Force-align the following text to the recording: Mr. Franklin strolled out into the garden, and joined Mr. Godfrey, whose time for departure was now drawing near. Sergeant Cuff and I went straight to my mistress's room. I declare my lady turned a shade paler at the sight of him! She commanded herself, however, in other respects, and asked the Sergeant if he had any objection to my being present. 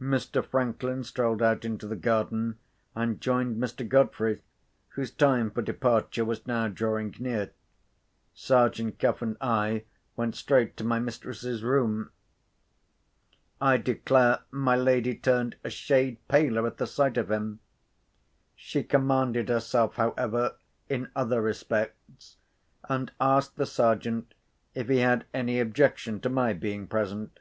Mr. 0.00 0.44
Franklin 0.44 1.04
strolled 1.04 1.40
out 1.40 1.64
into 1.64 1.86
the 1.86 1.94
garden, 1.94 2.58
and 2.96 3.20
joined 3.20 3.56
Mr. 3.56 3.88
Godfrey, 3.88 4.42
whose 4.88 5.12
time 5.12 5.48
for 5.48 5.62
departure 5.62 6.24
was 6.24 6.44
now 6.44 6.66
drawing 6.66 7.14
near. 7.20 7.52
Sergeant 8.34 8.98
Cuff 8.98 9.22
and 9.22 9.36
I 9.40 9.84
went 10.16 10.34
straight 10.34 10.76
to 10.78 10.82
my 10.84 10.98
mistress's 10.98 11.62
room. 11.62 12.10
I 13.60 13.76
declare 13.76 14.40
my 14.50 14.74
lady 14.74 15.14
turned 15.14 15.54
a 15.62 15.70
shade 15.70 16.18
paler 16.26 16.66
at 16.66 16.78
the 16.78 16.86
sight 16.88 17.16
of 17.16 17.30
him! 17.30 17.60
She 18.56 18.82
commanded 18.82 19.48
herself, 19.48 19.94
however, 19.94 20.56
in 20.88 21.12
other 21.14 21.40
respects, 21.40 22.38
and 22.88 23.12
asked 23.20 23.54
the 23.54 23.66
Sergeant 23.66 24.34
if 24.74 24.88
he 24.88 24.96
had 24.98 25.26
any 25.32 25.60
objection 25.60 26.18
to 26.22 26.28
my 26.28 26.52
being 26.54 26.88
present. 26.88 27.38